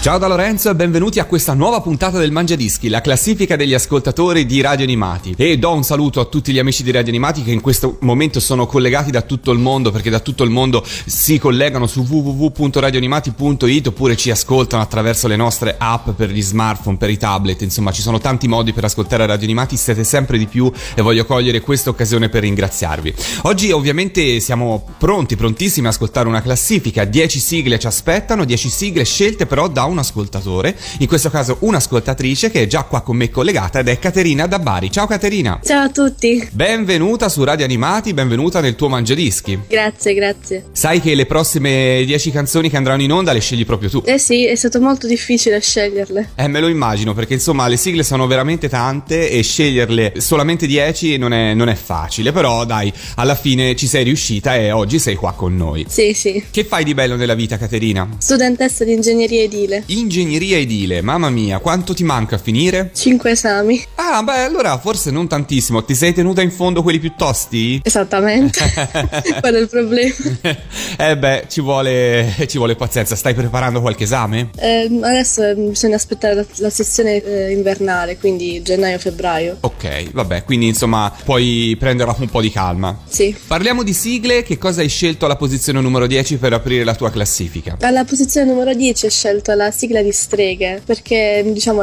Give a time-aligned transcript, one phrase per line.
[0.00, 4.46] Ciao da Lorenzo e benvenuti a questa nuova puntata del Mangiadischi, la classifica degli ascoltatori
[4.46, 5.34] di Radio Animati.
[5.36, 8.40] E do un saluto a tutti gli amici di Radio Animati che in questo momento
[8.40, 13.88] sono collegati da tutto il mondo, perché da tutto il mondo si collegano su www.radioanimati.it
[13.88, 18.00] oppure ci ascoltano attraverso le nostre app per gli smartphone, per i tablet, insomma ci
[18.00, 21.90] sono tanti modi per ascoltare Radio Animati, siete sempre di più e voglio cogliere questa
[21.90, 23.14] occasione per ringraziarvi.
[23.42, 29.04] Oggi ovviamente siamo pronti, prontissimi a ascoltare una classifica, 10 sigle ci aspettano, 10 sigle
[29.04, 33.30] scelte però da un ascoltatore, in questo caso un'ascoltatrice che è già qua con me
[33.30, 34.90] collegata ed è Caterina da Bari.
[34.90, 35.60] Ciao Caterina!
[35.64, 39.58] Ciao a tutti, Benvenuta su Radio Animati, benvenuta nel tuo Mangiadischi.
[39.68, 40.64] grazie, grazie.
[40.72, 44.02] Sai che le prossime 10 canzoni che andranno in onda le scegli proprio tu.
[44.04, 46.30] Eh sì, è stato molto difficile sceglierle.
[46.34, 51.16] Eh, me lo immagino, perché insomma le sigle sono veramente tante e sceglierle solamente 10
[51.16, 55.14] non è, non è facile, però dai, alla fine ci sei riuscita e oggi sei
[55.14, 55.86] qua con noi.
[55.88, 56.44] Sì, sì.
[56.50, 58.08] Che fai di bello nella vita, Caterina?
[58.18, 59.79] Studentessa di ingegneria edile.
[59.86, 62.90] Ingegneria edile, mamma mia, quanto ti manca a finire?
[62.94, 63.82] Cinque esami.
[63.96, 65.84] Ah, beh, allora forse non tantissimo.
[65.84, 67.80] Ti sei tenuta in fondo quelli più tosti?
[67.82, 68.60] Esattamente.
[69.40, 70.14] Qual è il problema?
[70.98, 73.16] eh beh, ci vuole, ci vuole pazienza.
[73.16, 74.50] Stai preparando qualche esame?
[74.56, 79.58] Eh, adesso eh, bisogna aspettare la, la sessione eh, invernale, quindi gennaio-febbraio.
[79.60, 82.98] Ok, vabbè, quindi insomma puoi prenderla con un po' di calma.
[83.08, 83.34] Sì.
[83.46, 87.10] Parliamo di sigle, che cosa hai scelto alla posizione numero 10 per aprire la tua
[87.10, 87.76] classifica?
[87.80, 91.82] Alla posizione numero 10 ho scelto la sigla di Streghe perché diciamo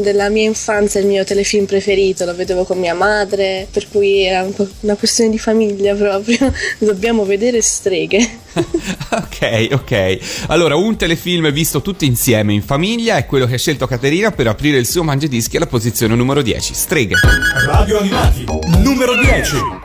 [0.00, 4.42] della mia infanzia il mio telefilm preferito, lo vedevo con mia madre, per cui era
[4.42, 6.52] un po' una questione di famiglia proprio.
[6.78, 8.40] Dobbiamo vedere Streghe.
[9.10, 10.18] ok, ok.
[10.48, 14.46] Allora, un telefilm visto tutti insieme in famiglia è quello che ha scelto Caterina per
[14.46, 17.14] aprire il suo mangiadischi alla posizione numero 10, Streghe.
[17.66, 18.44] Radio Animati,
[18.82, 19.81] numero 10.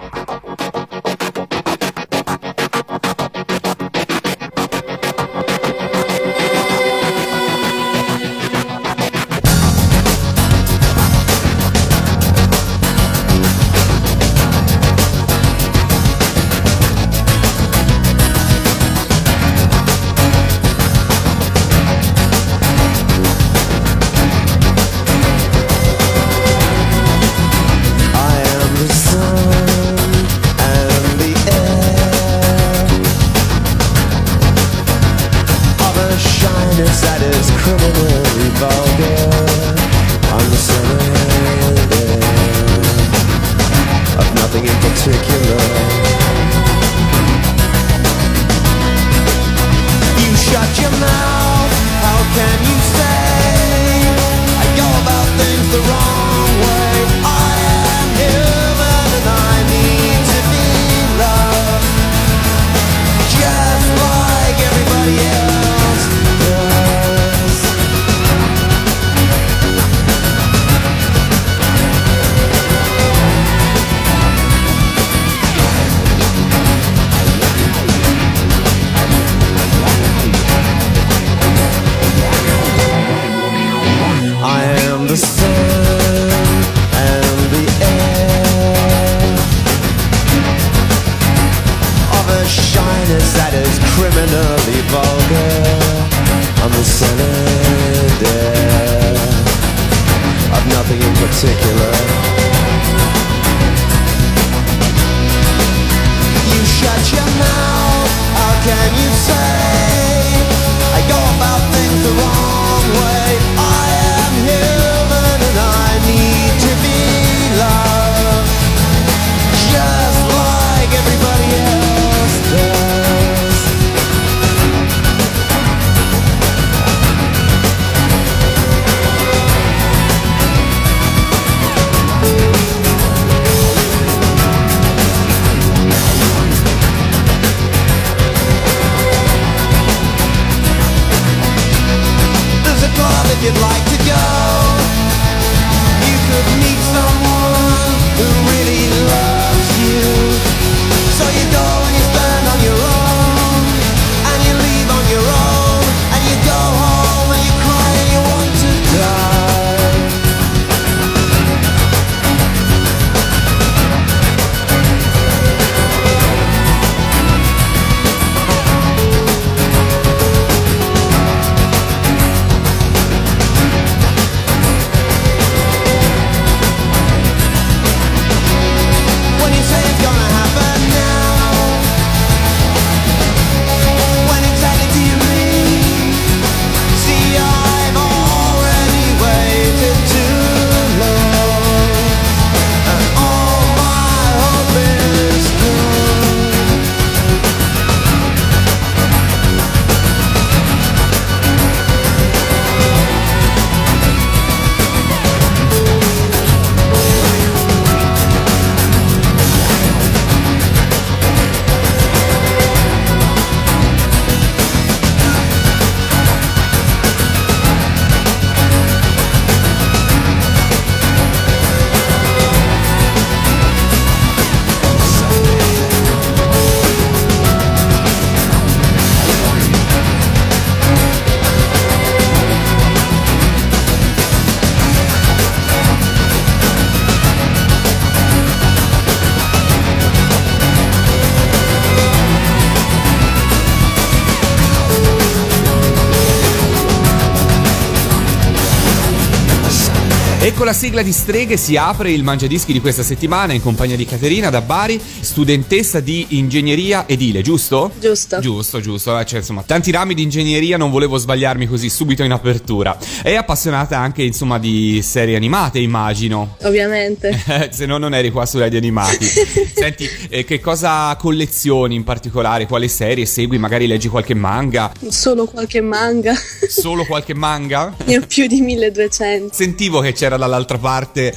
[250.68, 254.04] Con la sigla di streghe si apre il mangiadischi di questa settimana in compagnia di
[254.04, 255.02] Caterina da Bari,
[255.38, 257.92] studentessa di ingegneria edile, giusto?
[258.00, 258.40] Giusto.
[258.40, 262.32] Giusto, giusto, eh, cioè, insomma, tanti rami di ingegneria, non volevo sbagliarmi così subito in
[262.32, 262.98] apertura.
[263.22, 266.56] È appassionata anche, insomma, di serie animate, immagino.
[266.64, 267.40] Ovviamente.
[267.70, 269.28] Se no non eri qua su Radio Animati.
[269.78, 272.66] Senti, eh, che cosa collezioni in particolare?
[272.66, 273.60] Quale serie segui?
[273.60, 274.92] Magari leggi qualche manga?
[275.10, 276.34] Solo qualche manga.
[276.68, 277.94] Solo qualche manga?
[278.06, 279.54] ne ho più di 1200.
[279.54, 281.32] Sentivo che c'era dall'altra parte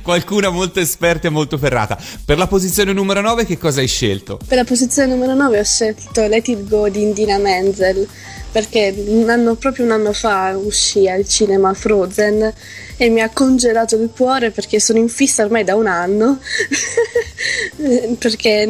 [0.00, 1.98] qualcuna molto esperta e molto ferrata.
[2.24, 4.38] Per la posizione numero 9 che cosa hai scelto?
[4.46, 8.06] Per la posizione numero 9 ho scelto Let It Go di Indina Menzel
[8.52, 12.52] perché un anno, proprio un anno fa uscì al cinema Frozen
[12.96, 16.38] e mi ha congelato il cuore perché sono in fissa ormai da un anno
[18.18, 18.62] perché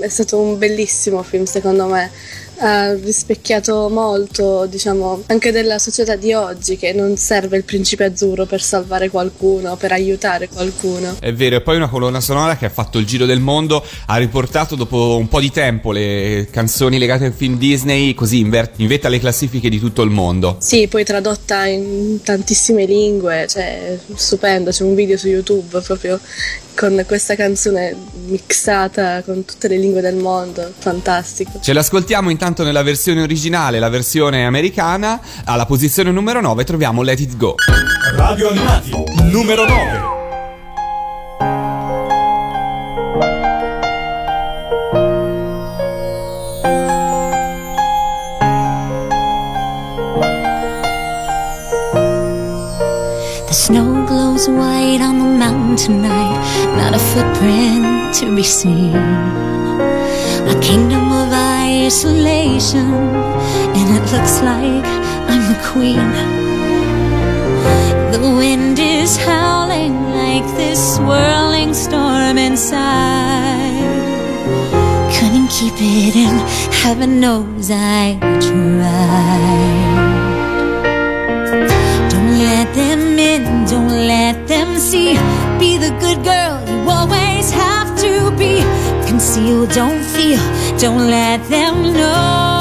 [0.00, 2.10] è stato un bellissimo film secondo me
[2.60, 8.44] ha rispecchiato molto, diciamo, anche della società di oggi che non serve il principe azzurro
[8.44, 11.16] per salvare qualcuno, per aiutare qualcuno.
[11.18, 14.16] È vero, e poi una colonna sonora che ha fatto il giro del mondo, ha
[14.16, 18.74] riportato dopo un po' di tempo le canzoni legate al film Disney, così in, ver-
[18.76, 20.56] in vetta alle classifiche di tutto il mondo.
[20.60, 26.20] Sì, poi tradotta in tantissime lingue, cioè stupendo, c'è un video su YouTube proprio
[26.74, 27.94] con questa canzone
[28.26, 31.60] mixata con tutte le lingue del mondo, fantastico.
[31.60, 35.20] Ce l'ascoltiamo intanto nella versione originale, la versione americana.
[35.44, 37.54] Alla posizione numero 9 troviamo Let It Go.
[38.16, 38.92] Radio Animati,
[39.30, 40.18] numero 9.
[53.46, 56.38] The snow glows white on the mountain tonight,
[56.76, 58.94] not a footprint to be seen.
[58.94, 62.92] A kingdom of isolation,
[63.76, 64.84] and it looks like
[65.30, 66.10] I'm the queen.
[68.12, 73.88] The wind is howling like this swirling storm inside.
[75.16, 76.36] Couldn't keep it in,
[76.82, 79.30] heaven knows I tried.
[82.10, 85.16] Don't let them in, don't let them see.
[85.60, 88.62] Be the good girl you always have to be.
[89.06, 90.40] Conceal, don't feel,
[90.78, 92.59] don't let them know.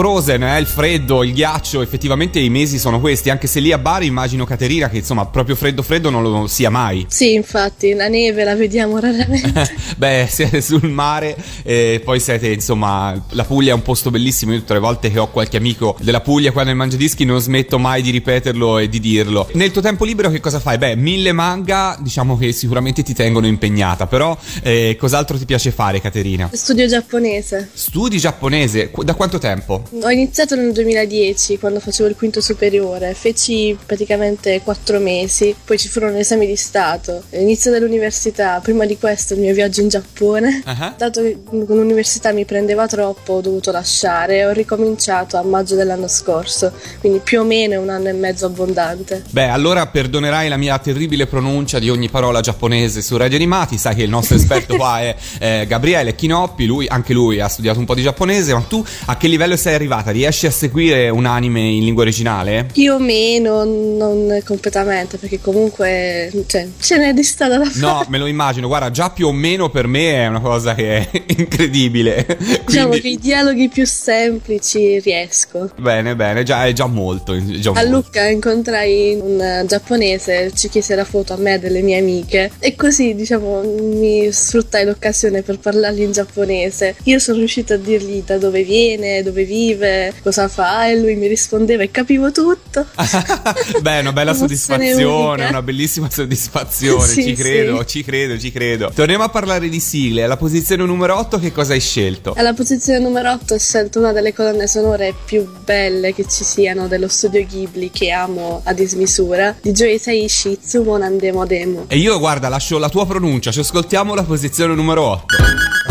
[0.00, 3.76] Frozen, è il freddo, il ghiaccio, effettivamente i mesi sono questi, anche se lì a
[3.76, 7.04] Bari immagino Caterina che insomma proprio freddo freddo non lo sia mai.
[7.06, 9.70] Sì, infatti, la neve la vediamo raramente.
[9.98, 14.54] Beh, siete sul mare e poi siete, insomma, la Puglia è un posto bellissimo.
[14.54, 17.78] Io tutte le volte che ho qualche amico della Puglia qua nel Mangiadischi non smetto
[17.78, 19.50] mai di ripeterlo e di dirlo.
[19.52, 20.78] Nel tuo tempo libero che cosa fai?
[20.78, 26.00] Beh, mille manga, diciamo che sicuramente ti tengono impegnata, però eh, cos'altro ti piace fare,
[26.00, 26.48] Caterina?
[26.50, 27.68] Studio giapponese.
[27.70, 29.88] Studi giapponese, da quanto tempo?
[29.92, 35.88] Ho iniziato nel 2010 quando facevo il quinto superiore, feci praticamente quattro mesi, poi ci
[35.88, 40.62] furono esami di Stato, inizio dell'università, prima di questo il mio viaggio in Giappone.
[40.64, 40.94] Ah.
[40.96, 46.06] Dato che l'università mi prendeva troppo ho dovuto lasciare e ho ricominciato a maggio dell'anno
[46.06, 49.24] scorso, quindi più o meno un anno e mezzo abbondante.
[49.30, 53.76] Beh, allora perdonerai la mia terribile pronuncia di ogni parola giapponese su Radio Animati.
[53.76, 57.80] Sai che il nostro esperto qua è eh, Gabriele Chinoppi, lui, anche lui ha studiato
[57.80, 60.10] un po' di giapponese, ma tu a che livello sei arrivata?
[60.10, 62.66] Riesci a seguire un anime in lingua originale?
[62.72, 67.80] Più o meno, non completamente, perché comunque cioè, ce n'è di strada da fare.
[67.80, 71.08] No, me lo immagino, guarda, già più o meno per me è una cosa che
[71.36, 72.26] incredibile.
[72.66, 75.70] Diciamo Quindi- che i dialoghi più semplici riesco.
[75.76, 77.32] Bene, bene, già, è già molto.
[77.34, 77.88] è già A molto.
[77.90, 82.50] Lucca incontrai un eh, giapponese, ci chiese la foto a me e delle mie amiche
[82.58, 86.96] e così diciamo mi sfruttai l'occasione per parlargli in giapponese.
[87.04, 91.26] Io sono riuscita a dirgli da dove viene, dove vive, cosa fa e lui mi
[91.26, 92.86] rispondeva e capivo tutto.
[93.80, 95.48] Beh, una bella soddisfazione, unica.
[95.48, 97.86] una bellissima soddisfazione, Sì, ci credo, sì.
[97.86, 98.90] ci credo, ci credo.
[98.94, 102.33] Torniamo a parlare di sigle, alla posizione numero 8 che cosa hai scelto?
[102.37, 106.87] Alla posizione numero 8 ho scelto una delle colonne sonore più belle che ci siano
[106.87, 111.85] dello studio Ghibli che amo a dismisura, di Joe Saishi Itsumo Nandemo Demo.
[111.87, 115.35] E io guarda, lascio la tua pronuncia, ci ascoltiamo la posizione numero 8.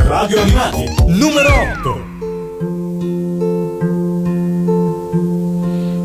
[0.06, 2.12] Radio Animati, numero 8.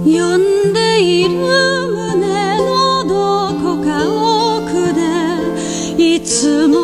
[0.10, 3.88] 呼んでいる胸のどこか
[4.66, 5.02] 奥で
[6.16, 6.83] いつも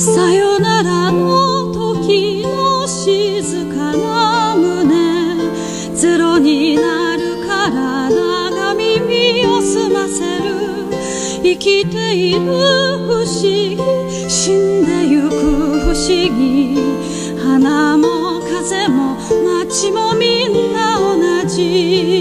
[0.00, 5.36] さよならの時の静かな胸。
[5.94, 10.88] ゼロになるから長耳を澄ませる。
[11.42, 13.76] 生きている不思議
[14.26, 16.78] 死んでゆく不思議。
[17.38, 22.19] 花も風も街もみんな同じ。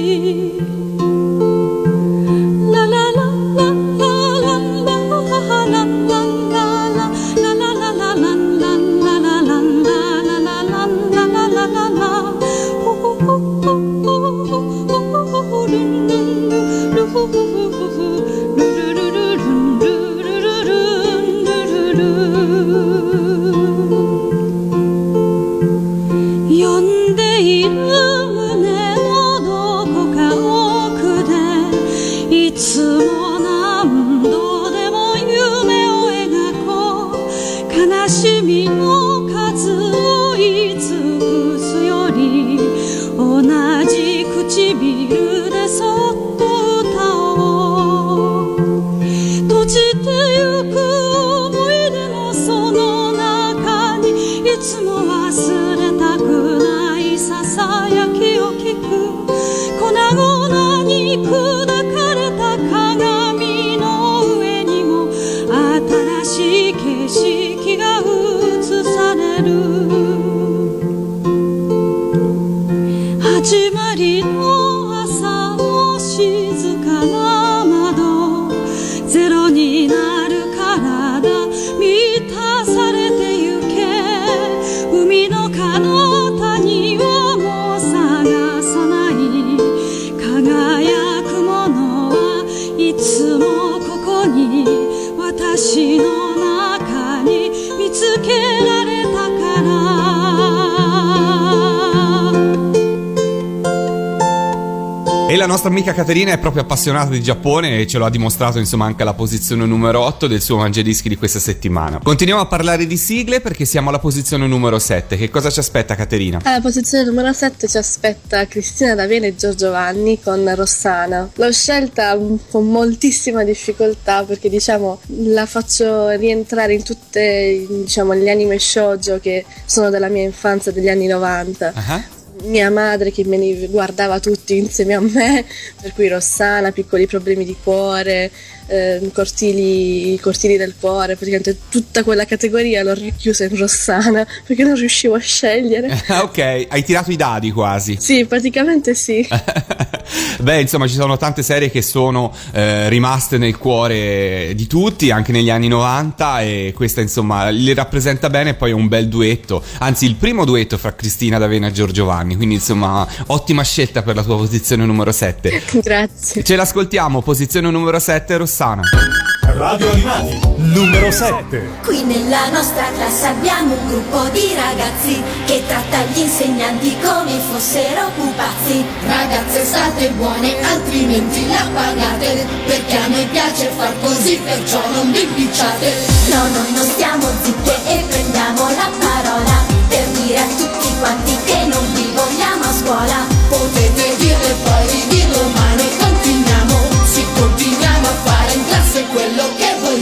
[105.70, 109.04] Nostra amica Caterina è proprio appassionata di Giappone e ce lo ha dimostrato insomma anche
[109.04, 112.00] alla posizione numero 8 del suo Mangiadischi di questa settimana.
[112.04, 115.16] Continuiamo a parlare di sigle perché siamo alla posizione numero 7.
[115.16, 116.40] Che cosa ci aspetta Caterina?
[116.44, 121.30] Alla posizione numero 7 ci aspetta Cristina D'Avena e Giorgio Vanni con Rossana.
[121.36, 122.18] L'ho scelta
[122.50, 129.46] con moltissima difficoltà perché diciamo la faccio rientrare in tutte diciamo gli anime shoujo che
[129.66, 131.74] sono della mia infanzia degli anni 90.
[131.76, 135.46] Ah, Mia madre che me li guardava tutti insieme a me,
[135.82, 138.32] per cui Rossana, piccoli problemi di cuore,
[138.70, 144.64] ehm, cortili, i cortili del cuore, praticamente tutta quella categoria l'ho richiusa in Rossana perché
[144.64, 145.88] non riuscivo a scegliere.
[146.10, 147.98] Ah, ok, hai tirato i dadi quasi.
[148.00, 149.28] Sì, praticamente sì.
[150.42, 155.32] Beh, insomma, ci sono tante serie che sono eh, rimaste nel cuore di tutti, anche
[155.32, 158.56] negli anni 90, e questa, insomma, li rappresenta bene.
[158.56, 162.36] Poi è un bel duetto, anzi, il primo duetto fra Cristina D'Avena e Giorgio Vanni.
[162.36, 165.62] Quindi, insomma, ottima scelta per la tua posizione numero 7.
[165.84, 166.44] Grazie.
[166.44, 168.59] Ce l'ascoltiamo, posizione numero 7, Rossana.
[168.60, 171.80] Radio Animati, numero 7.
[171.86, 178.12] Qui nella nostra classe abbiamo un gruppo di ragazzi che tratta gli insegnanti come fossero
[178.18, 178.84] pupazzi.
[179.08, 185.22] Ragazze state buone, altrimenti la pagate Perché a noi piace far così, perciò non vi
[185.22, 185.94] impicciate
[186.28, 189.56] No, noi non stiamo zitte e prendiamo la parola
[189.88, 193.26] per dire a tutti quanti che non vi vogliamo a scuola.
[193.48, 196.09] Potete dirle poi ridirlo ma noi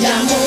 [0.08, 0.46] che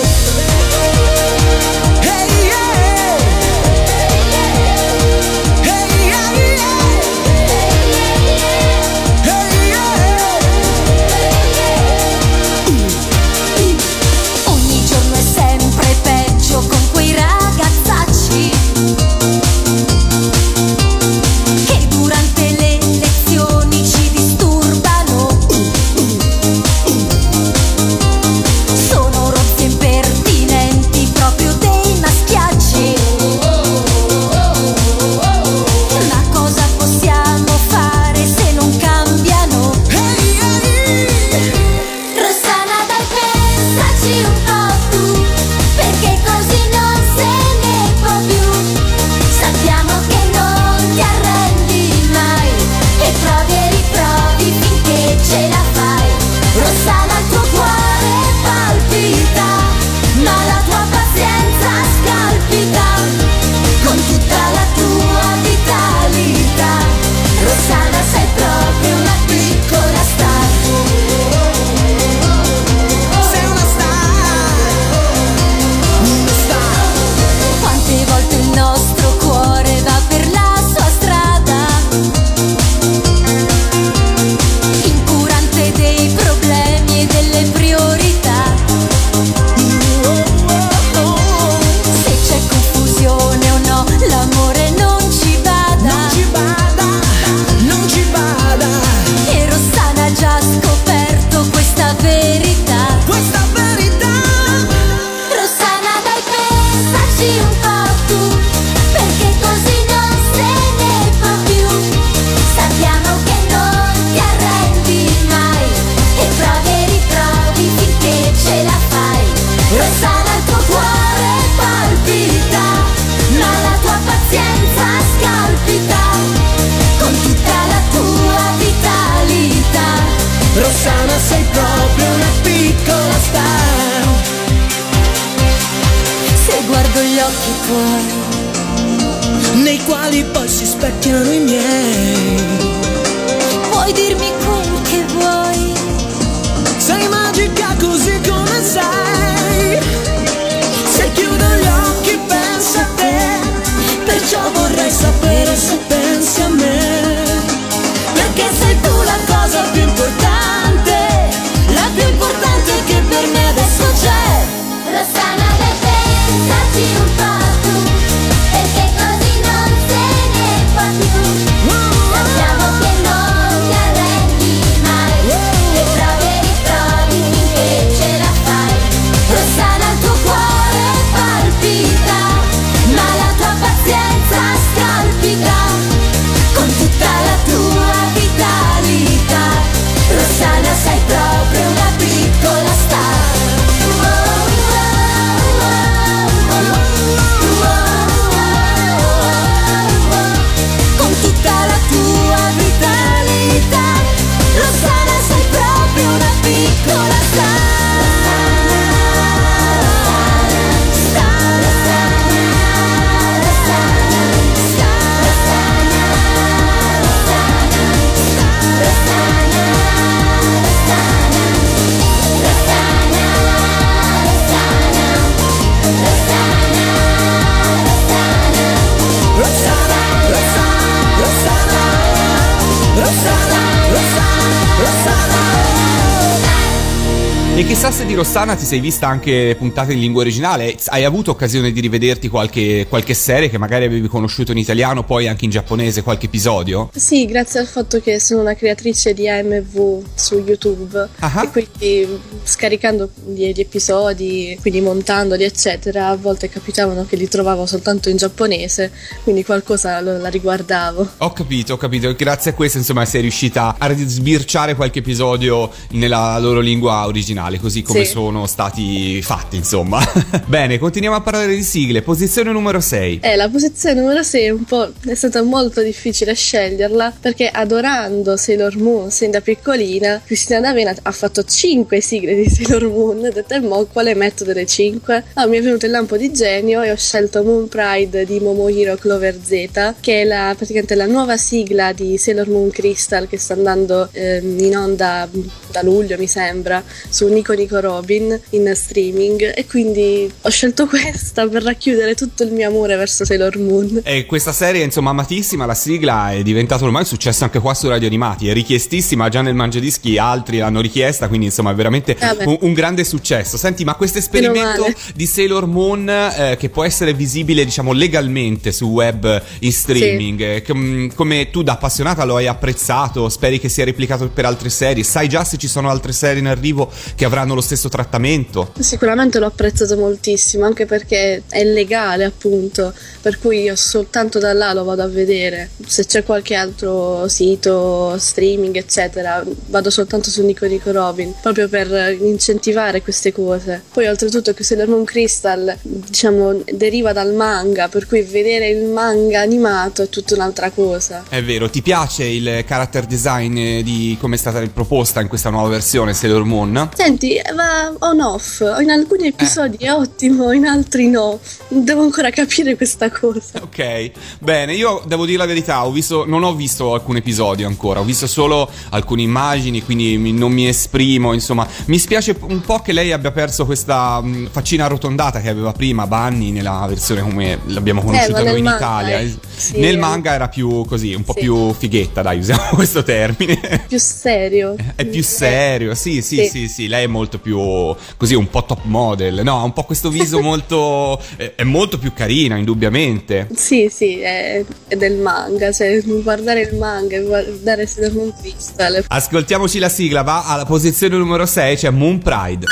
[237.90, 241.80] Se di Rossana ti sei vista anche puntate in lingua originale, hai avuto occasione di
[241.80, 246.26] rivederti qualche, qualche serie che magari avevi conosciuto in italiano, poi anche in giapponese, qualche
[246.26, 246.88] episodio?
[246.94, 251.42] Sì, grazie al fatto che sono una creatrice di AMV su YouTube Ah.
[251.42, 257.66] e quindi scaricando gli, gli episodi, quindi montandoli eccetera, a volte capitavano che li trovavo
[257.66, 258.92] soltanto in giapponese,
[259.24, 261.06] quindi qualcosa lo- la riguardavo.
[261.18, 262.14] Ho capito, ho capito.
[262.14, 267.79] Grazie a questo, insomma, sei riuscita a sbirciare qualche episodio nella loro lingua originale, così
[267.82, 268.10] come Sì.
[268.12, 270.00] sono stati fatti, insomma.
[270.46, 272.02] Bene, continuiamo a parlare di sigle.
[272.02, 273.20] Posizione numero 6.
[273.22, 278.36] Eh, la posizione numero 6 è un po' è stata molto difficile sceglierla perché adorando
[278.36, 283.18] Sailor Moon sin da piccolina, Cristina D'Avena ha fatto 5 sigle di Sailor Moon.
[283.24, 285.24] Ho detto, mo quale metto delle 5?
[285.34, 288.96] Ah, mi è venuto il lampo di genio e ho scelto Moon Pride di Momohiro
[288.96, 293.54] Clover Z, che è la, praticamente la nuova sigla di Sailor Moon Crystal che sta
[293.54, 295.28] andando ehm, in onda
[295.70, 299.52] da luglio, mi sembra, su Nico Nico Robin in streaming.
[299.54, 304.00] E quindi ho scelto questa per racchiudere tutto il mio amore verso Sailor Moon.
[304.04, 307.88] E questa serie, insomma, amatissima, la sigla è diventata ormai un successo anche qua su
[307.88, 308.48] Radio Animati.
[308.48, 312.72] È richiestissima, già nel Mangiadischi altri l'hanno richiesta, quindi insomma è veramente Ah, un, un
[312.72, 313.56] grande successo.
[313.56, 318.86] Senti, ma questo esperimento di Sailor Moon, eh, che può essere visibile, diciamo, legalmente su
[318.86, 323.84] web in streaming, eh, com- come tu da appassionata lo hai apprezzato, speri che sia
[323.84, 327.49] replicato per altre serie, sai già se ci sono altre serie in arrivo che avranno
[327.54, 328.72] lo stesso trattamento?
[328.78, 334.72] Sicuramente l'ho apprezzato moltissimo, anche perché è legale, appunto, per cui io soltanto da là
[334.72, 335.70] lo vado a vedere.
[335.86, 342.16] Se c'è qualche altro sito, streaming, eccetera, vado soltanto su Nico Nico Robin, proprio per
[342.20, 343.82] incentivare queste cose.
[343.92, 349.40] Poi oltretutto che Sailor Moon Crystal, diciamo, deriva dal manga, per cui vedere il manga
[349.40, 351.24] animato è tutta un'altra cosa.
[351.28, 355.68] È vero, ti piace il character design di come è stata proposta in questa nuova
[355.68, 356.90] versione Sailor Moon?
[356.94, 361.38] Senti, va on off, in alcuni episodi è ottimo, in altri no.
[361.68, 363.60] Devo ancora capire questa cosa.
[363.62, 368.00] Ok, bene, io devo dire la verità, ho visto, non ho visto alcun episodio ancora,
[368.00, 372.78] ho visto solo alcune immagini, quindi mi- non mi esprimo, insomma, mi spiace un po'
[372.80, 377.58] che lei abbia perso questa mh, faccina arrotondata che aveva prima Bunny nella versione come
[377.66, 379.18] l'abbiamo conosciuta Eh, noi in manga Italia.
[379.20, 381.40] Eh, sì, nel manga era più così, un po' Sì.
[381.40, 383.84] più fighetta, dai, usiamo questo termine.
[383.86, 384.74] Più serio.
[384.94, 386.48] È più serio, sì, sì, Sì.
[386.48, 389.84] sì, sì, lei è molto più così, un po' top model, no, ha un po'
[389.84, 393.48] questo viso molto, è, è molto più carina, indubbiamente.
[393.54, 399.04] Sì, sì, è, è del manga, cioè guardare il manga e guardare Sailor Moon Crystal.
[399.06, 402.66] Ascoltiamoci la sigla, va alla posizione numero 6, c'è Moon Pride.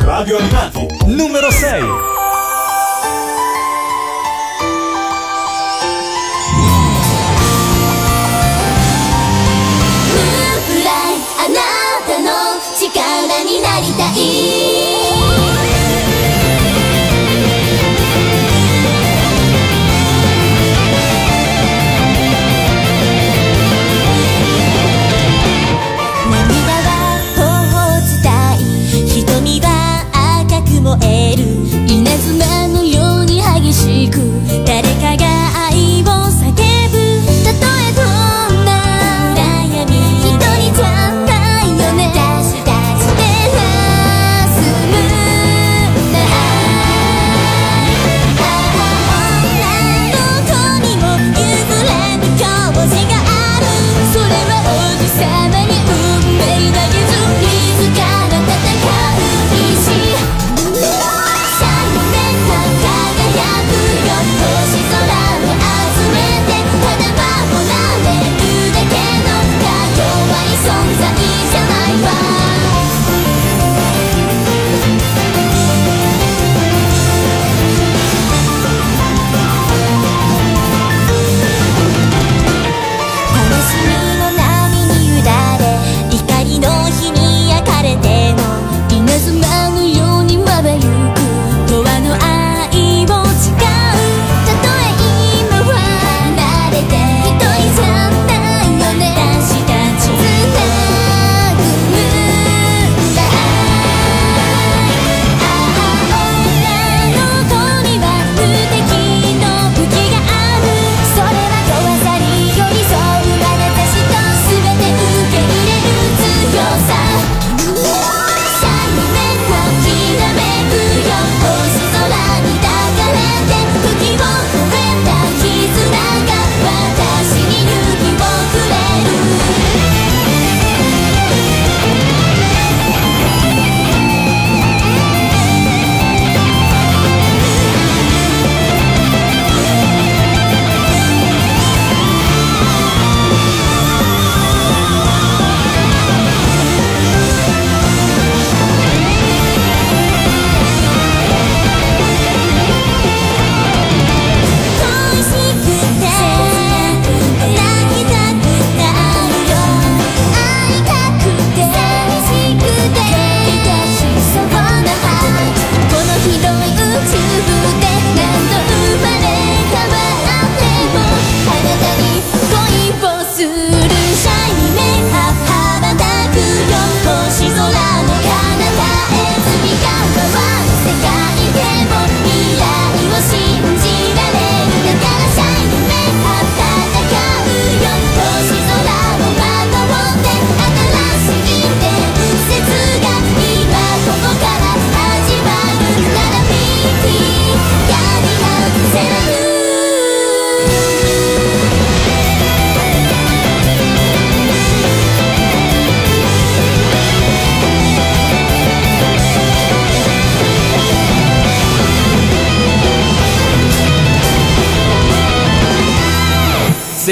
[0.00, 1.82] Radio Animati, numero 6.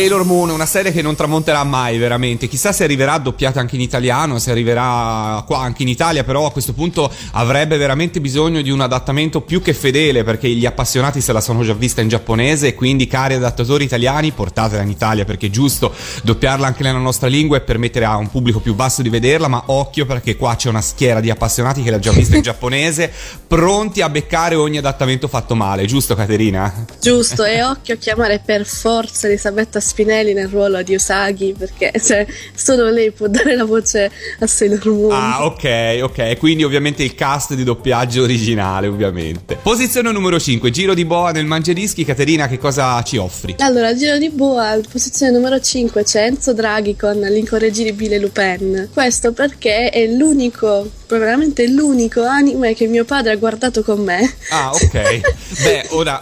[0.02, 2.48] Sailor Moon, una serie che non tramonterà mai veramente.
[2.48, 6.50] Chissà se arriverà doppiata anche in italiano, se arriverà qua anche in Italia, però a
[6.50, 11.32] questo punto avrebbe veramente bisogno di un adattamento più che fedele perché gli appassionati se
[11.32, 15.46] la sono già vista in giapponese e quindi cari adattatori italiani portatela in Italia perché
[15.46, 19.08] è giusto doppiarla anche nella nostra lingua e permettere a un pubblico più vasto di
[19.08, 22.42] vederla, ma occhio perché qua c'è una schiera di appassionati che l'ha già vista in
[22.42, 23.08] giapponese,
[23.46, 26.86] pronti a beccare ogni adattamento fatto male, giusto Caterina?
[27.00, 32.26] Giusto, e occhio a chiamare per forza Elisabetta Spinelli nel ruolo di Usagi, perché cioè,
[32.54, 35.12] solo lei può dare la voce a Sailor Moon.
[35.12, 36.38] Ah, ok, ok.
[36.38, 39.58] Quindi ovviamente il cast di doppiaggio originale, ovviamente.
[39.62, 42.04] Posizione numero 5, giro di boa nel mangiadischi.
[42.04, 43.56] Caterina, che cosa ci offri?
[43.58, 48.88] Allora, Giro di Boa, posizione numero 5, c'è Enzo Draghi con l'incorreggibile Lupin.
[48.92, 54.34] Questo perché è l'unico, veramente l'unico anime che mio padre ha guardato con me.
[54.50, 55.20] Ah, ok.
[55.62, 56.20] Beh, ora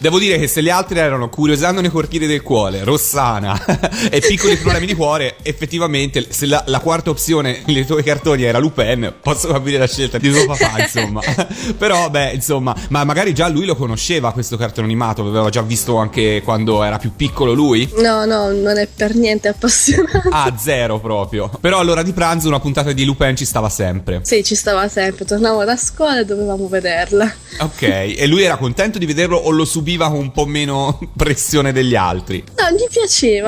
[0.00, 3.58] devo dire che se gli altri erano Curiosando nei cortili del cuore, Rossana
[4.10, 8.58] e Piccoli problemi di cuore, effettivamente se la, la quarta opzione nei tuoi cartoni era
[8.58, 11.22] Lupin, posso capire la scelta di tuo papà, insomma.
[11.78, 15.96] Però, beh, insomma, ma magari già lui lo conosceva questo cartone animato, l'aveva già visto
[15.96, 17.90] anche quando era più piccolo lui?
[17.96, 20.28] No, no, non è per niente appassionato.
[20.30, 21.50] Ah, zero proprio.
[21.60, 24.20] Però all'ora di pranzo una puntata di Lupin ci stava sempre.
[24.24, 27.32] Sì, ci stava sempre, tornavo da scuola e dovevamo vederla.
[27.60, 31.72] Ok, e lui era contento di vederlo o lo subiva con un po' meno pressione
[31.72, 32.44] degli altri?
[32.56, 32.97] No, gli piaceva,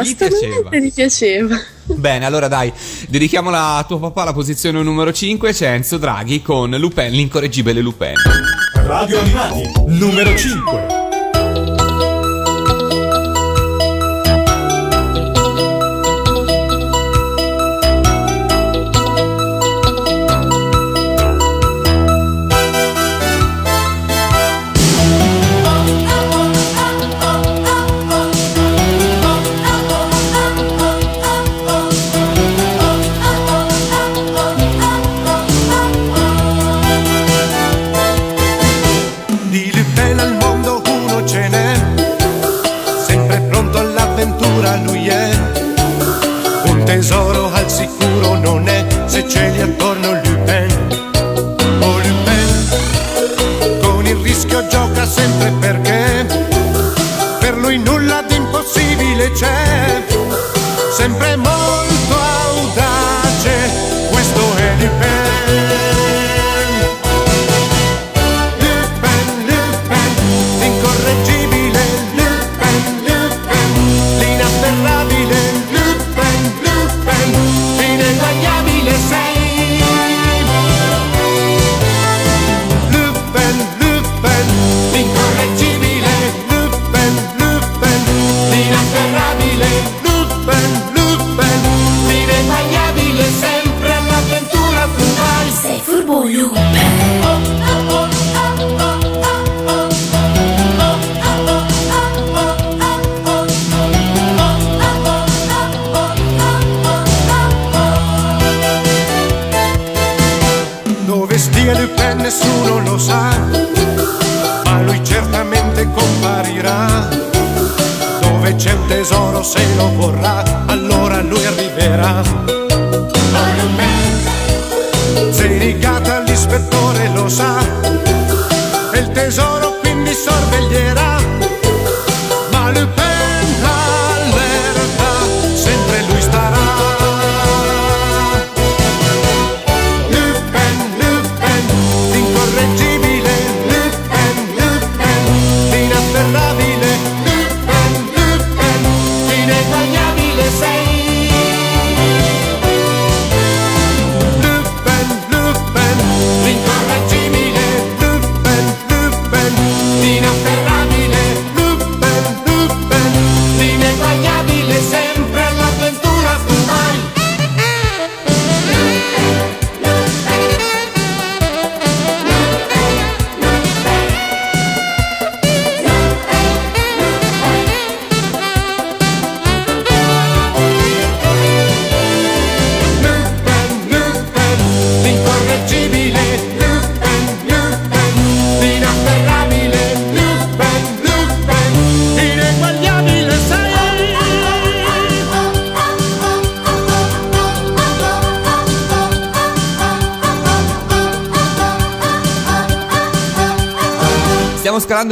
[0.03, 0.77] Gli stranamente piaceva.
[0.77, 1.61] gli piaceva.
[1.85, 2.73] Bene, allora dai,
[3.09, 8.15] dedichiamola a tuo papà la posizione numero 5, c'è Enzo Draghi con Lupin, l'incorreggibile Lupin.
[8.75, 11.00] Radio Animati, numero 5.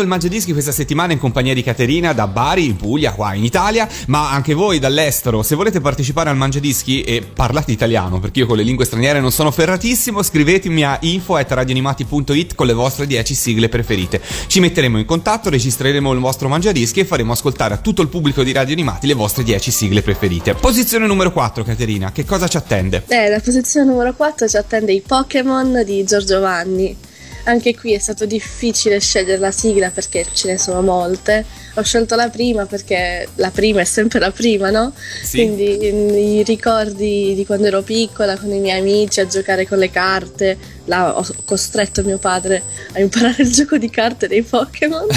[0.09, 3.87] Il Mangiadischi questa settimana in compagnia di Caterina da Bari, in Puglia, qua in Italia,
[4.07, 5.43] ma anche voi dall'estero.
[5.43, 9.31] Se volete partecipare al Mangiadischi e parlate italiano, perché io con le lingue straniere non
[9.33, 14.23] sono ferratissimo, scrivetemi a info@radioanimati.it con le vostre 10 sigle preferite.
[14.47, 18.43] Ci metteremo in contatto, registreremo il vostro Mangiadischi e faremo ascoltare a tutto il pubblico
[18.43, 20.55] di Radio Animati le vostre 10 sigle preferite.
[20.55, 23.05] Posizione numero 4, Caterina, che cosa ci attende?
[23.09, 27.08] Eh, la posizione numero 4 ci attende i Pokémon di Giorgio Vanni.
[27.49, 31.47] Anche qui è stato difficile scegliere la sigla perché ce ne sono molte.
[31.77, 34.93] Ho scelto la prima perché la prima è sempre la prima, no?
[35.23, 35.39] Sì.
[35.39, 39.79] Quindi mm, i ricordi di quando ero piccola con i miei amici a giocare con
[39.79, 40.59] le carte.
[40.85, 45.07] Là ho costretto mio padre a imparare il gioco di carte dei Pokémon.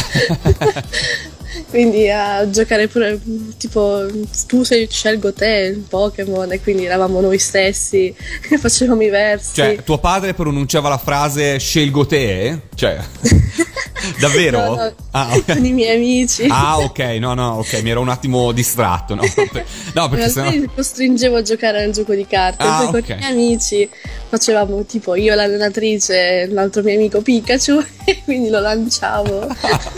[1.69, 3.19] quindi a giocare pure
[3.57, 4.05] tipo
[4.47, 8.13] tu sei, scelgo te il Pokémon e quindi eravamo noi stessi
[8.49, 9.55] e facevamo i versi.
[9.55, 12.59] Cioè, tuo padre pronunciava la frase scelgo te?
[12.75, 12.99] Cioè,
[14.19, 14.59] davvero?
[14.59, 15.45] No, no, Ah, ok.
[15.53, 16.45] con i miei amici.
[16.49, 19.21] Ah, ok, no, no, ok, mi ero un attimo distratto, no?
[19.93, 20.49] No, perché sennò...
[20.49, 22.63] li costringevo a giocare al gioco di carte.
[22.63, 23.09] Ah, Poi con ok.
[23.09, 23.89] i miei amici
[24.29, 29.47] facevamo tipo io l'allenatrice, l'altro mio amico Pikachu e quindi lo lanciavo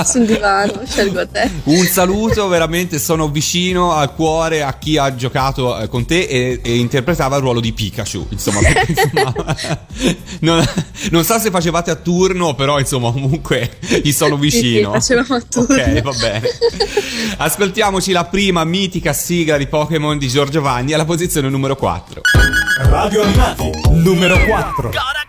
[0.03, 1.49] sul divano, scelgo te.
[1.65, 6.59] Un saluto, veramente sono vicino al cuore a chi ha giocato eh, con te e,
[6.63, 8.27] e interpretava il ruolo di Pikachu.
[8.29, 9.33] Insomma, perché, insomma,
[10.39, 10.65] non,
[11.11, 14.93] non so se facevate a turno, però insomma, comunque gli sono vicino.
[14.93, 15.75] Sì, sì, facevamo a turno.
[15.75, 16.49] Ok, va bene.
[17.37, 22.21] Ascoltiamoci la prima mitica sigla di Pokémon di Giorgio Vanni alla posizione numero 4.
[22.89, 24.89] Radio Animati, numero 4.
[24.89, 25.22] Gotta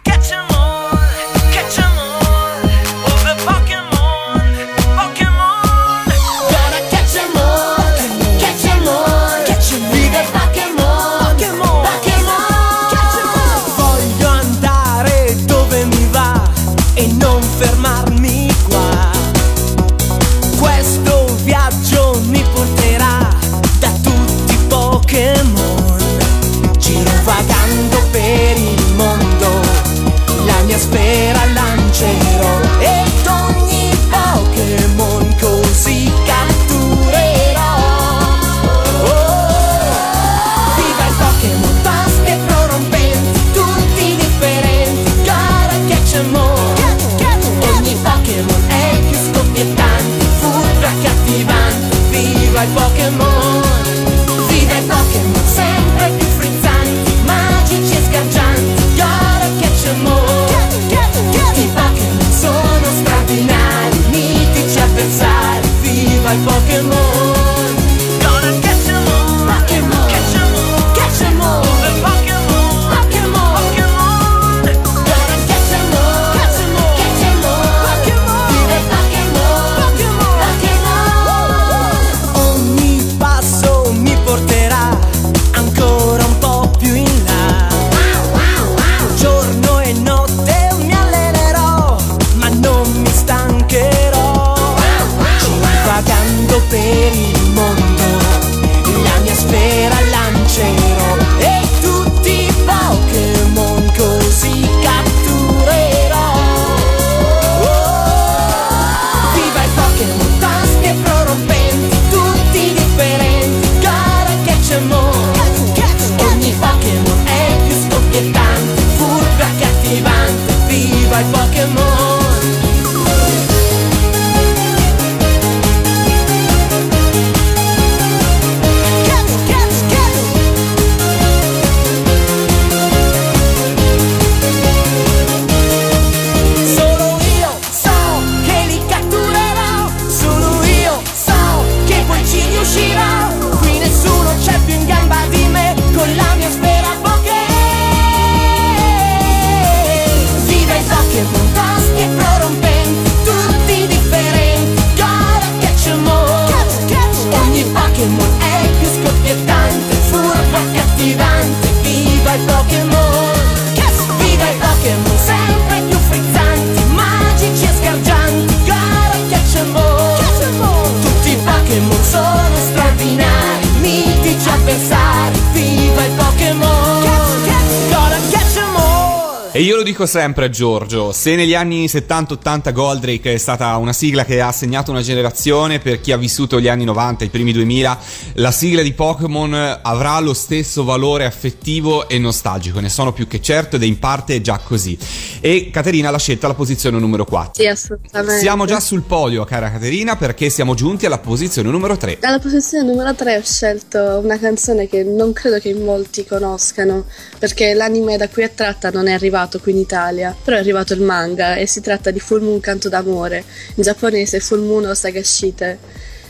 [179.95, 184.51] dico sempre a Giorgio, se negli anni 70-80 Goldrake è stata una sigla che ha
[184.51, 187.99] segnato una generazione, per chi ha vissuto gli anni 90, i primi 2000,
[188.35, 193.41] la sigla di Pokémon avrà lo stesso valore affettivo e nostalgico, ne sono più che
[193.41, 194.99] certo ed è in parte già così.
[195.39, 197.63] E Caterina l'ha scelta alla posizione numero 4.
[197.63, 198.41] Sì, assolutamente.
[198.41, 202.19] Siamo già sul podio, cara Caterina, perché siamo giunti alla posizione numero 3.
[202.23, 207.05] Alla posizione numero 3 ho scelto una canzone che non credo che molti conoscano,
[207.39, 210.93] perché l'anime da cui è tratta non è arrivato qui in Italia, però è arrivato
[210.93, 213.45] il manga e si tratta di Full Moon Canto d'amore,
[213.77, 215.79] in giapponese Full Moon o Sagashite.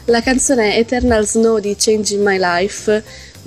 [0.07, 3.03] La canzone Eternal Snow di Changing My Life,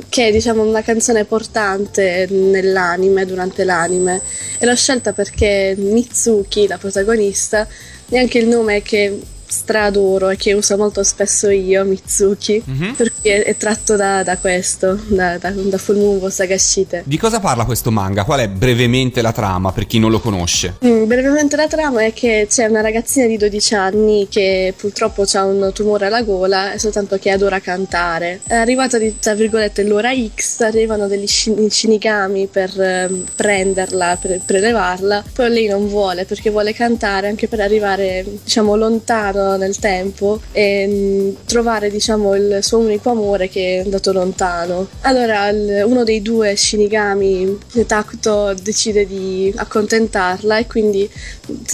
[0.09, 4.21] che è diciamo una canzone portante nell'anime, durante l'anime,
[4.57, 7.67] e l'ho scelta perché Mitsuki, la protagonista,
[8.09, 12.93] è anche il nome che stradoro e che uso molto spesso io, Mitsuki, Mhm.
[12.95, 17.03] perché è tratto da, da questo, da, da, da Full Moon o Sagashite.
[17.05, 18.23] Di cosa parla questo manga?
[18.23, 20.75] Qual è brevemente la trama per chi non lo conosce?
[20.85, 25.43] Mm, brevemente la trama è che c'è una ragazzina di 12 anni che purtroppo ha
[25.45, 28.41] un tumore alla gola e soltanto che adora cantare.
[28.47, 34.41] È arrivata di, tra virgolette l'ora X, arrivano degli shin- shinigami per ehm, prenderla, per
[34.45, 40.41] prelevarla, però lei non vuole perché vuole cantare anche per arrivare diciamo lontano nel tempo
[40.51, 44.87] e mm, trovare diciamo il suo unico amore che è andato lontano.
[45.01, 45.49] Allora
[45.85, 51.09] uno dei due shinigami, Takuto, decide di accontentarla e quindi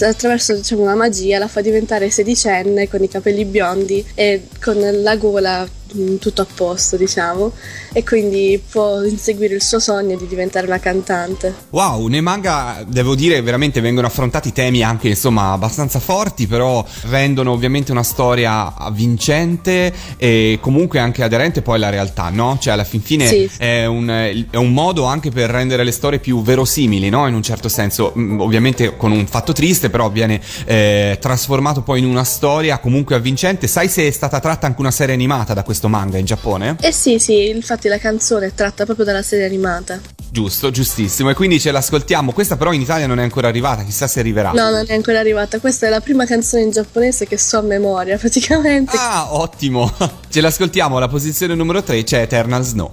[0.00, 5.16] attraverso diciamo, una magia la fa diventare sedicenne con i capelli biondi e con la
[5.16, 5.83] gola mm,
[6.20, 7.52] tutto a posto diciamo
[7.92, 11.54] e quindi può inseguire il suo sogno di diventare una cantante.
[11.70, 17.52] Wow, nei manga devo dire veramente vengono affrontati temi anche insomma abbastanza forti, però rendono
[17.52, 22.56] ovviamente una storia vincente e comunque anche aderente poi alla realtà, no?
[22.60, 23.50] Cioè alla fin fine Sì.
[23.58, 24.08] è, un,
[24.50, 27.26] è un modo anche per rendere le storie più verosimili, no?
[27.28, 31.98] In un certo senso, Mm, ovviamente con un fatto triste, però viene eh, trasformato poi
[31.98, 33.66] in una storia comunque avvincente.
[33.66, 36.76] Sai se è stata tratta anche una serie animata da questo manga in Giappone?
[36.80, 40.00] E sì sì, infatti la canzone è tratta proprio dalla serie animata.
[40.30, 41.30] Giusto, giustissimo.
[41.30, 42.32] E quindi ce l'ascoltiamo.
[42.32, 44.50] Questa però in Italia non è ancora arrivata, chissà se arriverà.
[44.50, 47.62] No, non è ancora arrivata, questa è la prima canzone in giapponese che so a
[47.62, 48.96] memoria praticamente.
[48.96, 49.92] Ah, ottimo!
[50.28, 52.90] Ce l'ascoltiamo alla posizione numero 3, c'è Eternal Snow.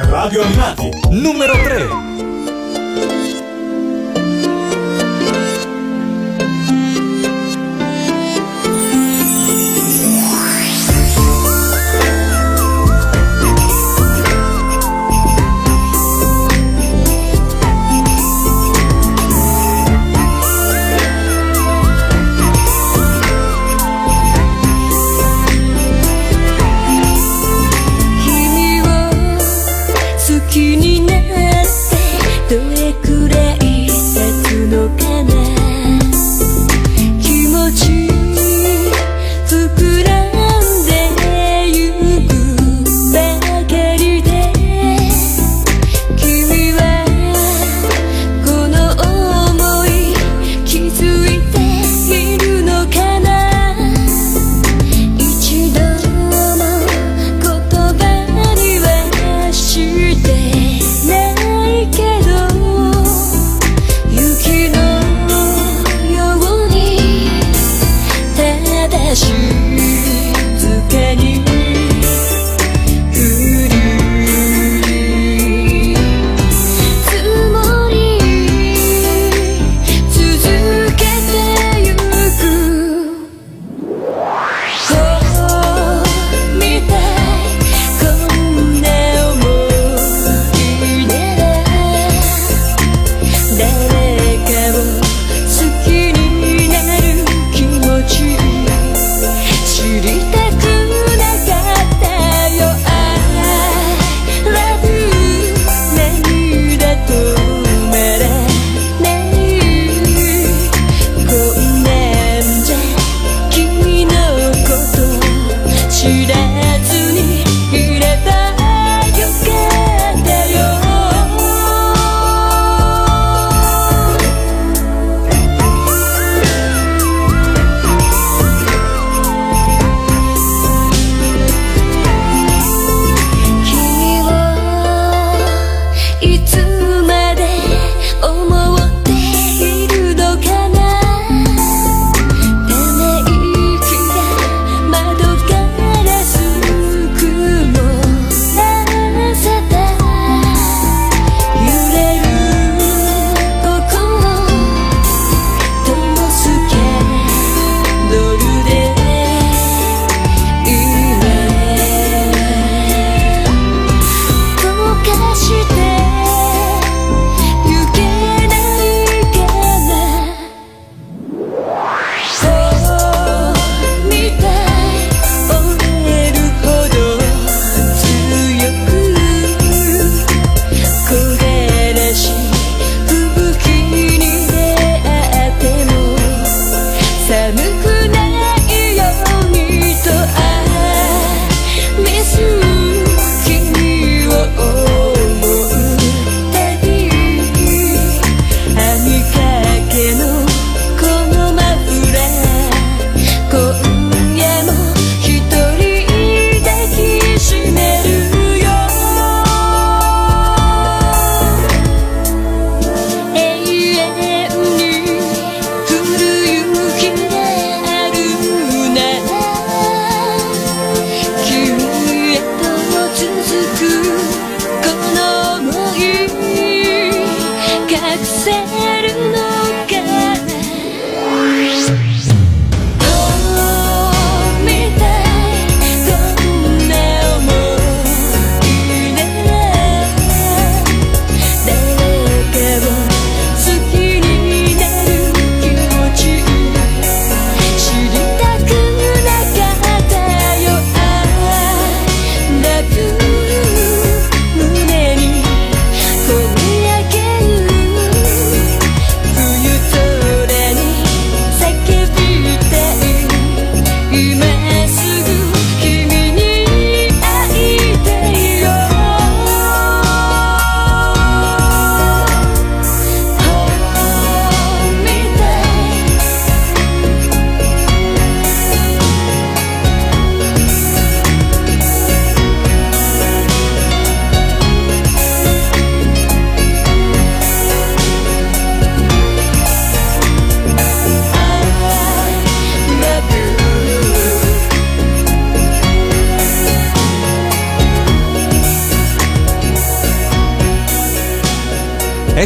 [0.00, 2.31] Radio Animati, numero 3.「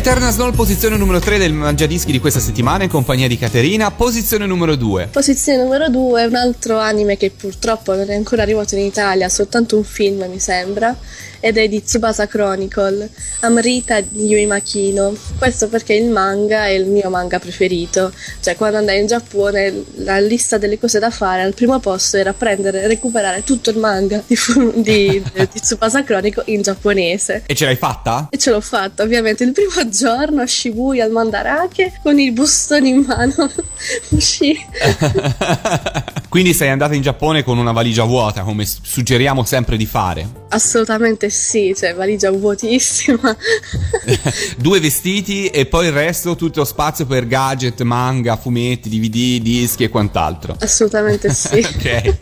[0.09, 3.91] Eternal Snow, posizione numero 3 del Mangiadischi di questa settimana in compagnia di Caterina.
[3.91, 5.09] Posizione numero 2.
[5.11, 9.29] Posizione numero 2 è un altro anime che purtroppo non è ancora arrivato in Italia,
[9.29, 10.97] soltanto un film mi sembra,
[11.41, 13.09] ed è di Tsubasa Chronicle,
[13.41, 15.15] Amrita di Yui Makino.
[15.39, 20.19] Questo perché il manga è il mio manga preferito, cioè quando andai in Giappone la
[20.21, 24.23] lista delle cose da fare al primo posto era prendere e recuperare tutto il manga
[24.27, 24.37] di,
[24.75, 25.23] di,
[25.53, 27.43] di Tsubasa Chronicle in giapponese.
[27.47, 28.29] E ce l'hai fatta?
[28.31, 29.45] E ce l'ho fatta, ovviamente.
[29.45, 33.51] Il primo giorno a Shibuya al Mandarake con il bustone in mano.
[34.11, 34.57] Uscì.
[36.29, 40.29] Quindi sei andata in Giappone con una valigia vuota, come suggeriamo sempre di fare.
[40.49, 43.37] Assolutamente sì, cioè valigia vuotissima.
[44.57, 49.89] Due vestiti e poi il resto tutto spazio per gadget, manga, fumetti, DVD, dischi e
[49.89, 50.57] quant'altro.
[50.59, 51.59] Assolutamente sì.
[51.59, 52.15] ok.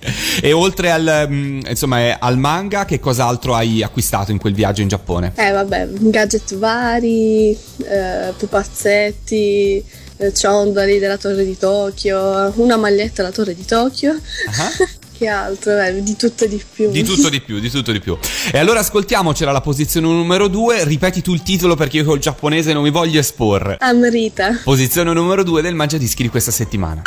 [0.43, 4.83] E oltre al, mm, insomma, eh, al manga, che cos'altro hai acquistato in quel viaggio
[4.83, 5.33] in Giappone?
[5.35, 9.85] Eh vabbè, gadget vari, eh, pupazzetti,
[10.17, 14.17] eh, ciondoli della torre di Tokyo, una maglietta della torre di Tokyo.
[15.17, 15.81] che altro?
[15.81, 16.91] Eh, di tutto di più.
[16.91, 18.17] Di tutto di più, di tutto di più.
[18.53, 20.85] E allora ascoltiamocela la posizione numero 2.
[20.85, 23.77] Ripeti tu il titolo perché io col giapponese non mi voglio esporre.
[23.81, 24.61] Amrita.
[24.63, 27.03] Posizione numero 2 del Mangiadischi di questa settimana.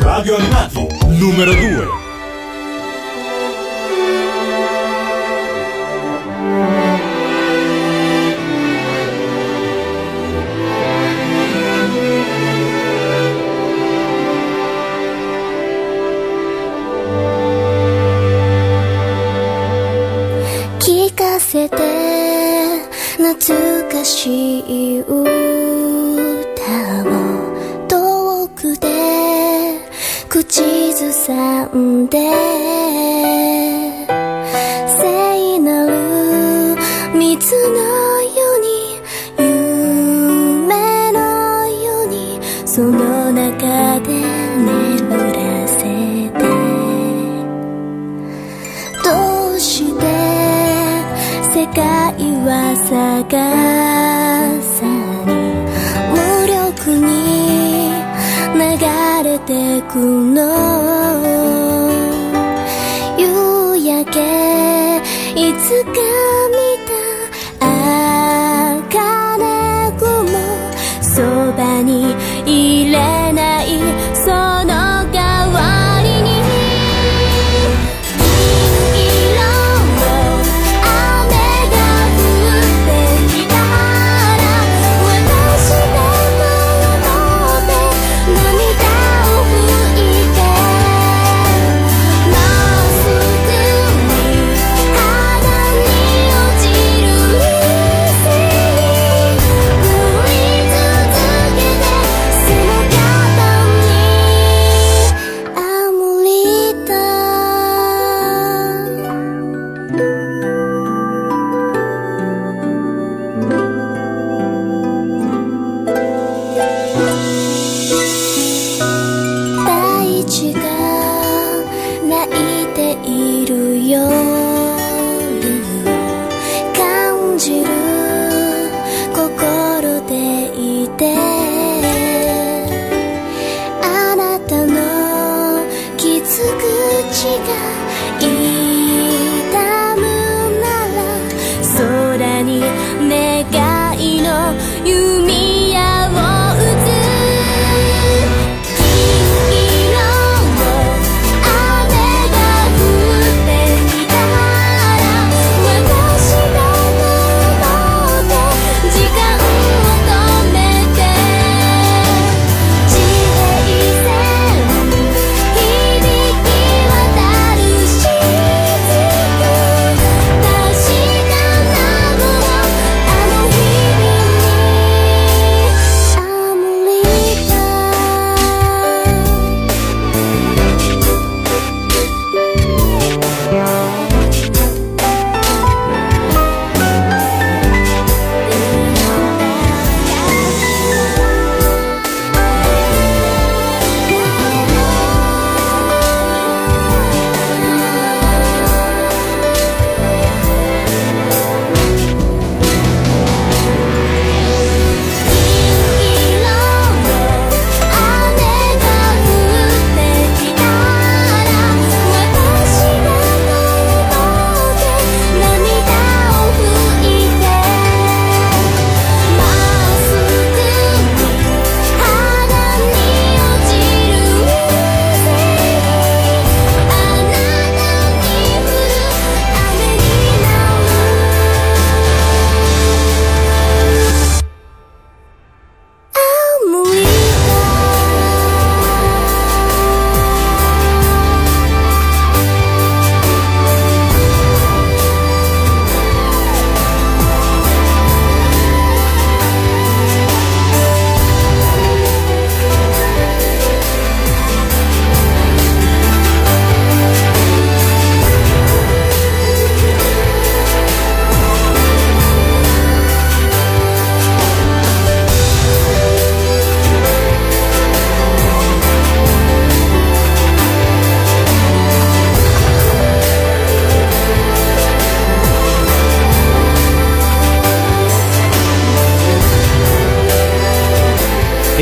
[0.00, 2.09] Radio Animati, numero 2.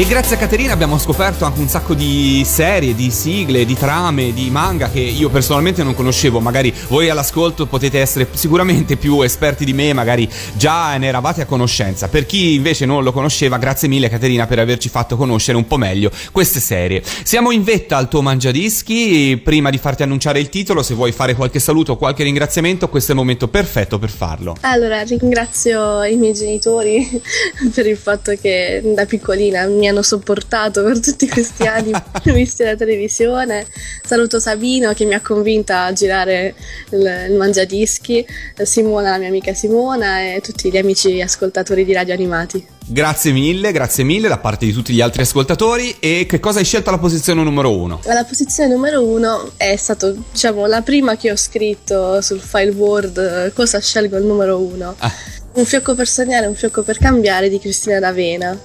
[0.09, 4.49] Grazie a Caterina abbiamo scoperto anche un sacco di serie, di sigle, di trame, di
[4.49, 6.39] manga che io personalmente non conoscevo.
[6.39, 11.47] Magari voi all'ascolto potete essere sicuramente più esperti di me, magari già ne eravate a
[11.47, 12.07] conoscenza.
[12.07, 15.79] Per chi invece non lo conosceva, grazie mille Caterina per averci fatto conoscere un po'
[15.79, 17.03] meglio queste serie.
[17.25, 19.41] Siamo in vetta al tuo mangiadischi.
[19.43, 23.11] Prima di farti annunciare il titolo, se vuoi fare qualche saluto o qualche ringraziamento, questo
[23.11, 24.55] è il momento perfetto per farlo.
[24.61, 27.21] Allora, ringrazio i miei genitori
[27.75, 31.93] per il fatto che da piccolina mi hanno sopportato per tutti questi anni
[32.25, 33.67] visti la televisione.
[34.05, 36.55] Saluto Sabino che mi ha convinta a girare
[36.91, 38.25] il, il mangiadischi,
[38.63, 42.77] Simona, la mia amica Simona e tutti gli amici ascoltatori di radio animati.
[42.91, 45.97] Grazie mille, grazie mille da parte di tutti gli altri ascoltatori.
[45.99, 48.01] E che cosa hai scelto alla posizione numero uno?
[48.07, 53.53] Alla posizione numero uno è stato, diciamo, la prima che ho scritto sul file Word
[53.53, 54.95] cosa scelgo il numero uno.
[54.99, 55.13] Ah.
[55.53, 58.59] Un fiocco per sognare, un fiocco per cambiare di Cristina D'Avena.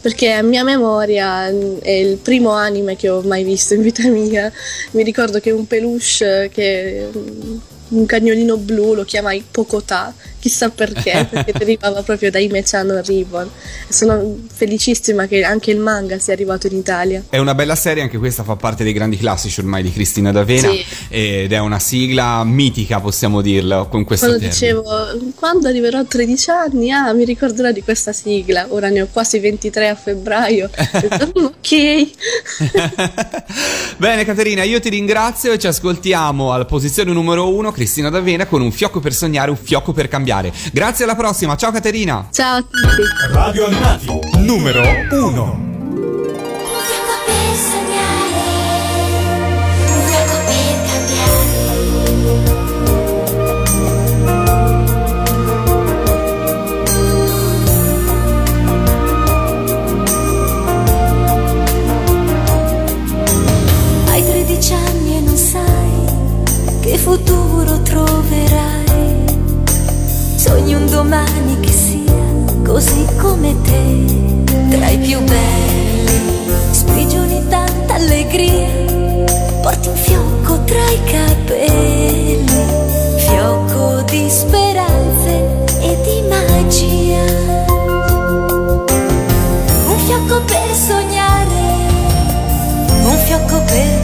[0.00, 4.08] Perché a mia memoria mm, è il primo anime che ho mai visto in vita
[4.08, 4.50] mia.
[4.92, 7.58] Mi ricordo che un peluche che mm,
[7.90, 13.48] un cagnolino blu lo chiamai Pocotà, chissà perché, perché derivava proprio da Ime-chan Ribbon.
[13.88, 17.22] Sono felicissima che anche il manga sia arrivato in Italia.
[17.28, 20.70] È una bella serie, anche questa fa parte dei grandi classici ormai di Cristina D'Avena.
[20.70, 20.84] Sì.
[21.08, 24.60] Ed è una sigla mitica, possiamo dirlo, con questo Quando termine.
[24.60, 28.66] dicevo quando arriverò a 13 anni, ah, mi ricorderò di questa sigla.
[28.70, 30.70] Ora ne ho quasi 23 a febbraio.
[30.92, 32.08] Detto, "Mm, ok.
[33.98, 38.62] Bene Caterina, io ti ringrazio e ci ascoltiamo alla posizione numero uno Cristina D'Avena con
[38.62, 40.28] un fiocco per sognare, un fiocco per cambiare.
[40.72, 42.28] Grazie alla prossima, ciao Caterina!
[42.30, 43.32] Ciao a tutti.
[43.32, 45.68] Radio Animati, numero 1.
[67.10, 67.49] Un
[71.10, 72.14] domani che sia
[72.64, 78.68] così come te, tra i più belli, sprigioni tanta allegria,
[79.60, 82.46] porti un fiocco tra i capelli,
[83.16, 87.24] fiocco di speranze e di magia.
[89.86, 91.60] Un fiocco per sognare,
[93.02, 93.99] un fiocco per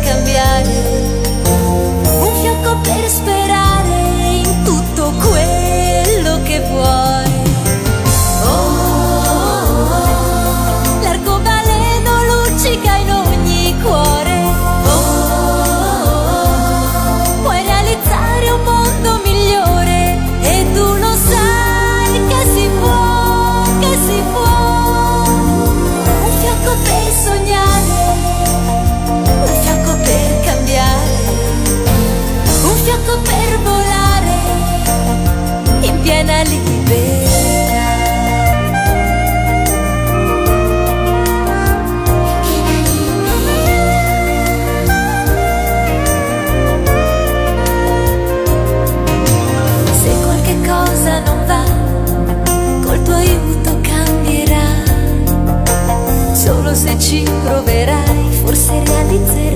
[57.86, 59.55] proverai, forse realizzerai